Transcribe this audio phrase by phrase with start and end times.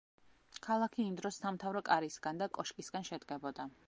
[0.67, 3.67] ქალაქი იმ დროს სამთავრო კარისგან და კოშკისგან შედგებოდა.